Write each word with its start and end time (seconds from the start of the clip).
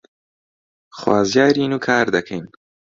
خوازیارین 0.97 1.71
و 1.73 1.77
کار 1.85 2.05
دەکەین 2.15 2.45